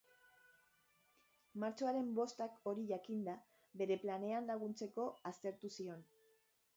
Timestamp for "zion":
5.81-6.03